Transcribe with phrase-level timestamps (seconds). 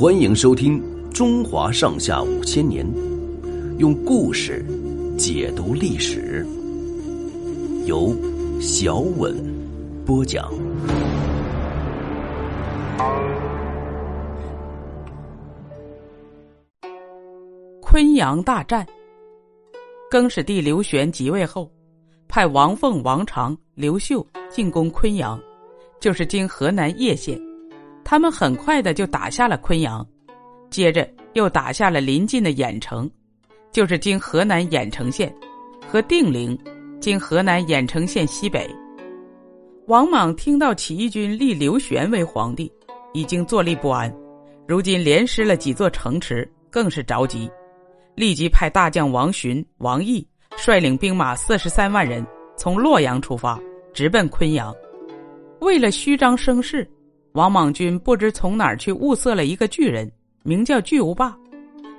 [0.00, 0.82] 欢迎收听
[1.12, 2.86] 《中华上下五千年》，
[3.76, 4.64] 用故事
[5.18, 6.42] 解读历史，
[7.84, 8.16] 由
[8.62, 9.36] 小稳
[10.06, 10.50] 播讲。
[17.82, 18.86] 昆阳大战，
[20.10, 21.70] 更始帝刘玄即位后，
[22.26, 25.38] 派王凤、王长、刘秀进攻昆阳，
[26.00, 27.38] 就是今河南叶县。
[28.04, 30.06] 他们很快的就打下了昆阳，
[30.70, 33.08] 接着又打下了邻近的郾城，
[33.70, 35.32] 就是今河南郾城县，
[35.86, 36.58] 和定陵，
[37.00, 38.68] 今河南郾城县西北。
[39.86, 42.70] 王莽听到起义军立刘玄为皇帝，
[43.12, 44.12] 已经坐立不安，
[44.66, 47.50] 如今连失了几座城池，更是着急，
[48.14, 52.24] 立即派大将王寻、王毅率领兵马四十三万人
[52.56, 53.60] 从洛阳出发，
[53.92, 54.74] 直奔昆阳，
[55.60, 56.88] 为了虚张声势。
[57.32, 60.10] 王莽军不知从哪儿去物色了一个巨人，
[60.42, 61.36] 名叫巨无霸。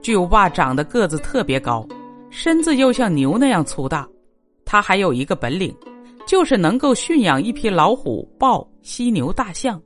[0.00, 1.86] 巨无霸长得个子特别高，
[2.28, 4.08] 身子又像牛那样粗大。
[4.64, 5.72] 他还有一个本领，
[6.26, 9.80] 就是能够驯养一匹老虎、豹、犀牛、大象。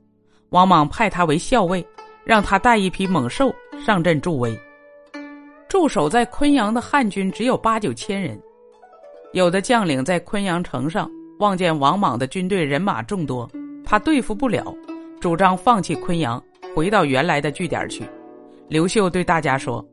[0.49, 1.85] 王莽派他为校尉，
[2.25, 3.53] 让他带一匹猛兽
[3.85, 4.57] 上阵助威。
[5.69, 8.41] 驻守在昆阳的汉军只有八九千人，
[9.33, 13.47] 有的将领在昆阳城上望见王莽的军队人马众多，
[13.85, 14.73] 怕对付不了。
[15.19, 16.41] 主张放弃昆阳，
[16.75, 18.07] 回到原来的据点去。
[18.67, 19.83] 刘秀对大家说：“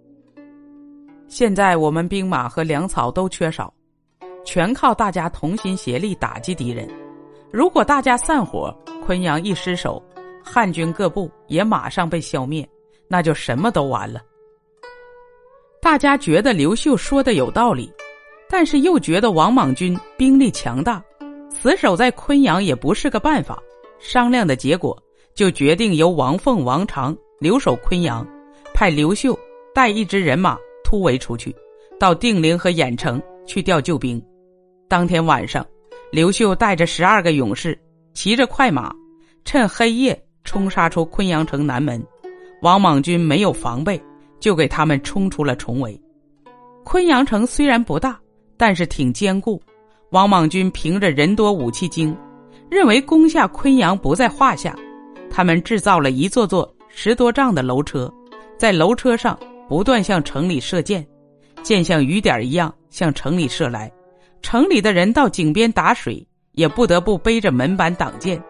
[1.29, 3.73] 现在我们兵马和粮草都缺少，
[4.45, 6.87] 全靠大家同心协力打击敌人。
[7.51, 10.03] 如果大家散伙，昆阳一失守，
[10.45, 12.69] 汉军各部也马上被消灭，
[13.09, 14.21] 那就什么都完了。”
[15.81, 17.91] 大家觉得刘秀说的有道理，
[18.51, 21.03] 但是又觉得王莽军兵力强大，
[21.49, 23.59] 死守在昆阳也不是个办法。
[23.99, 24.95] 商量的结果。
[25.35, 28.25] 就决定由王凤、王长留守昆阳，
[28.73, 29.37] 派刘秀
[29.75, 31.55] 带一支人马突围出去，
[31.99, 34.23] 到定陵和郾城去调救兵。
[34.89, 35.67] 当天晚上，
[36.13, 37.77] 刘秀带着十二个勇士，
[38.13, 38.95] 骑着快马，
[39.45, 42.01] 趁黑夜冲杀出昆阳城南门。
[42.63, 44.01] 王莽军没有防备，
[44.39, 46.01] 就给他们冲出了重围。
[46.85, 48.17] 昆阳城虽然不大，
[48.57, 49.61] 但是挺坚固。
[50.11, 52.17] 王莽军凭着人多武器精，
[52.71, 54.77] 认为攻下昆阳不在话下。
[55.37, 58.09] 他们制造了一座座十多丈的楼车，
[58.57, 59.37] 在楼车上
[59.69, 61.05] 不断向城里射箭，
[61.61, 63.91] 箭像雨点一样向城里射来。
[64.43, 68.41] 城里的人到井边打水，也不得不背着门板挡箭。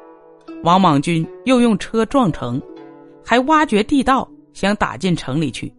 [0.63, 2.61] 王莽军又用车撞城，
[3.25, 5.73] 还挖掘地道想打进城里去。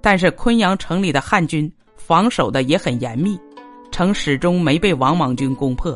[0.00, 3.38] 但是昆阳城里的汉军防守的也很严密，
[3.90, 5.94] 城始终没被王莽军攻破。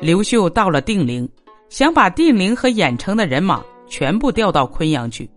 [0.00, 1.28] 刘秀到了定陵。
[1.68, 5.28] 想把定陵和郾城的人马全部调到昆阳去，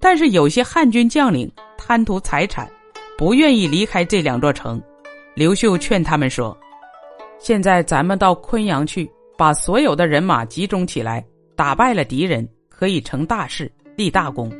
[0.00, 2.70] 但是有些汉军将领贪图财产，
[3.18, 4.80] 不愿意离开这两座城。
[5.34, 6.56] 刘秀劝他们说
[7.38, 11.24] ：“现在咱们到昆阳去，把所有的人马集中起来，
[11.56, 14.50] 打败了敌人，可以成大事，立大功。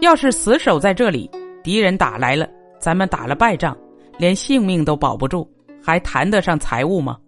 [0.00, 1.30] 要是死守在这里，
[1.62, 2.48] 敌人打来了，
[2.78, 3.76] 咱们打了败仗，
[4.18, 5.48] 连性命都保不住，
[5.82, 7.18] 还谈得上财物吗？”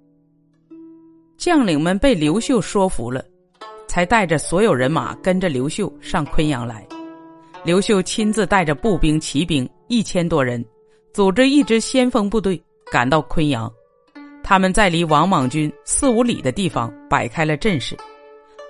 [1.36, 3.24] 将领们被刘秀说服了，
[3.86, 6.86] 才带着所有人马跟着刘秀上昆阳来。
[7.64, 10.64] 刘秀亲自带着步兵、骑兵一千多人，
[11.12, 12.62] 组织一支先锋部队
[12.92, 13.72] 赶到昆阳。
[14.42, 17.96] 他们在离王莽军四五里的地方摆开了阵势。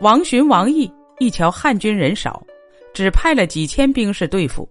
[0.00, 2.40] 王寻、王毅一瞧汉军人少，
[2.92, 4.68] 只派了几千兵士对付。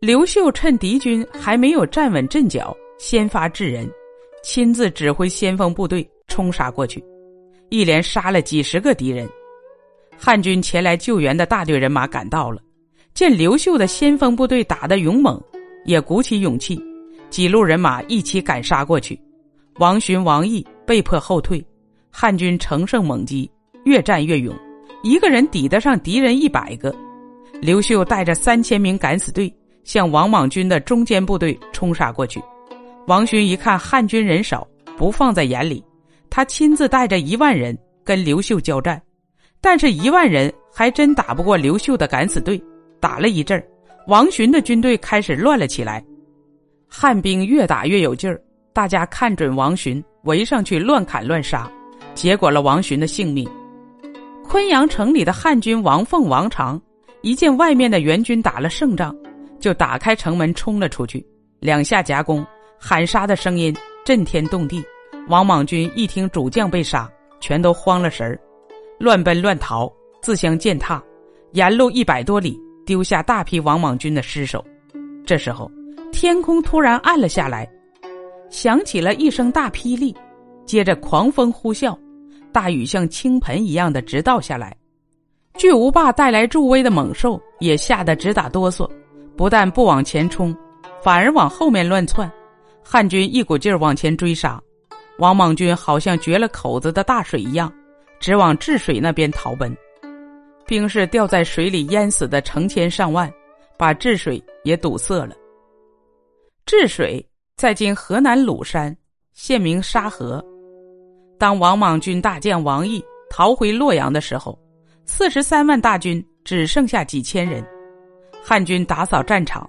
[0.00, 3.88] 刘秀趁敌军还没有站稳阵脚，先发制人，
[4.42, 6.08] 亲自指挥先锋部队。
[6.30, 7.04] 冲杀过去，
[7.68, 9.28] 一连杀了几十个敌人。
[10.16, 12.62] 汉军前来救援的大队人马赶到了，
[13.12, 15.38] 见刘秀的先锋部队打得勇猛，
[15.84, 16.80] 也鼓起勇气，
[17.28, 19.20] 几路人马一起赶杀过去。
[19.78, 21.64] 王寻、王毅被迫后退，
[22.10, 23.50] 汉军乘胜猛击，
[23.84, 24.54] 越战越勇，
[25.02, 26.94] 一个人抵得上敌人一百个。
[27.60, 29.52] 刘秀带着三千名敢死队
[29.84, 32.42] 向王莽军的中间部队冲杀过去。
[33.06, 34.68] 王寻一看汉军人少，
[34.98, 35.82] 不放在眼里。
[36.30, 39.00] 他亲自带着一万人跟刘秀交战，
[39.60, 42.62] 但是一万人还真打不过刘秀的敢死队。
[43.00, 43.66] 打了一阵儿，
[44.06, 46.04] 王寻的军队开始乱了起来，
[46.86, 48.40] 汉兵越打越有劲儿。
[48.72, 51.70] 大家看准王寻，围上去乱砍乱杀，
[52.14, 53.48] 结果了王寻的性命。
[54.44, 56.80] 昆阳城里的汉军王凤、王长
[57.22, 59.16] 一见外面的援军打了胜仗，
[59.58, 61.26] 就打开城门冲了出去，
[61.58, 62.46] 两下夹攻，
[62.78, 63.74] 喊杀的声音
[64.04, 64.84] 震天动地。
[65.30, 68.36] 王莽军一听主将被杀，全都慌了神儿，
[68.98, 69.88] 乱奔乱逃，
[70.20, 71.00] 自相践踏。
[71.52, 74.64] 沿路一百多里，丢下大批王莽军的尸首。
[75.24, 75.70] 这时候，
[76.10, 77.64] 天空突然暗了下来，
[78.50, 80.12] 响起了一声大霹雳，
[80.66, 81.96] 接着狂风呼啸，
[82.50, 84.76] 大雨像倾盆一样的直倒下来。
[85.54, 88.90] 巨无霸带来助威的猛兽也吓得直打哆嗦，
[89.36, 90.52] 不但不往前冲，
[91.00, 92.28] 反而往后面乱窜。
[92.82, 94.60] 汉军一股劲儿往前追杀，
[95.20, 97.70] 王莽军好像绝了口子的大水一样，
[98.18, 99.76] 直往治水那边逃奔。
[100.66, 103.30] 兵士掉在水里淹死的成千上万，
[103.76, 105.36] 把治水也堵塞了。
[106.64, 107.24] 治水
[107.54, 108.96] 在今河南鲁山，
[109.34, 110.42] 县名沙河。
[111.38, 114.58] 当王莽军大将王毅逃回洛阳的时候，
[115.04, 117.62] 四十三万大军只剩下几千人。
[118.42, 119.68] 汉军打扫战场。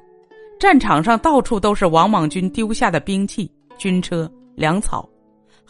[0.58, 5.10] 战场上到处都是王莽军丢下的兵器、军车、粮草，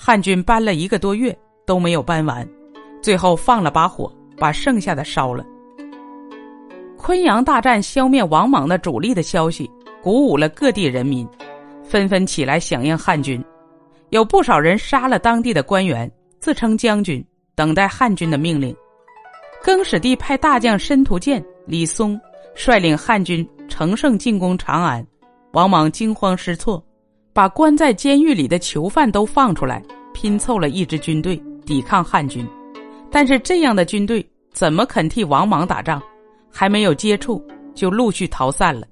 [0.04, 2.48] 汉军搬了一个多月都没有搬完，
[3.04, 5.46] 最后放了把火，把剩下的烧了。
[6.98, 9.70] 昆阳大战消灭王莽的主力的消息，
[10.02, 11.28] 鼓舞了各地人民，
[11.84, 13.46] 纷纷起来响应汉军，
[14.10, 18.76] 有不少人杀了当地的官员，自称将军，等待汉军的命令。
[19.62, 22.20] 更始帝派大将申屠建、李松
[22.56, 23.48] 率领汉军。
[23.70, 25.06] 乘胜进攻长安，
[25.54, 26.84] 王莽惊慌失措，
[27.34, 29.84] 把关在监狱里的囚犯都放出来，
[30.14, 32.46] 拼凑了一支军队抵抗汉军。
[33.10, 36.02] 但是这样的军队怎么肯替王莽打仗？
[36.52, 37.44] 还没有接触，
[37.74, 38.86] 就陆续逃散了。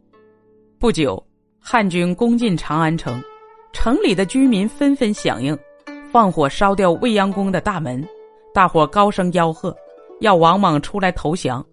[0.77, 1.21] 不久，
[1.59, 3.21] 汉军攻进长安城，
[3.73, 5.57] 城里的居民纷纷响应，
[6.11, 8.07] 放火烧掉未央宫的大门，
[8.53, 9.75] 大伙高声吆喝，
[10.21, 11.65] 要王莽出来投降。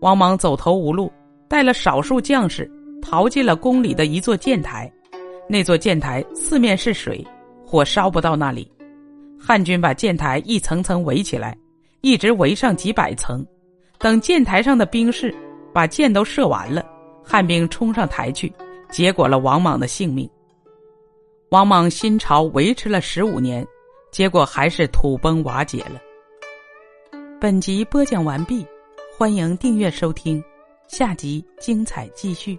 [0.00, 1.12] 王莽走投无路。
[1.48, 2.68] 带了少数将士
[3.00, 4.92] 逃进了宫里的一座箭台，
[5.48, 7.24] 那座箭台四面是水，
[7.64, 8.70] 火烧不到那里。
[9.38, 11.56] 汉军把箭台一层层围起来，
[12.00, 13.46] 一直围上几百层。
[13.98, 15.34] 等箭台上的兵士
[15.72, 16.84] 把箭都射完了，
[17.24, 18.52] 汉兵冲上台去，
[18.90, 20.28] 结果了王莽的性命。
[21.50, 23.64] 王莽新朝维持了十五年，
[24.10, 26.00] 结果还是土崩瓦解了。
[27.40, 28.66] 本集播讲完毕，
[29.16, 30.42] 欢迎订阅收听。
[30.88, 32.58] 下集精彩继续。